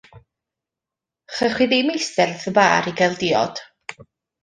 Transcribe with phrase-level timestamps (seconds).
[1.35, 3.67] Chewch chi ddim eistedd wrth y bar i gael diod.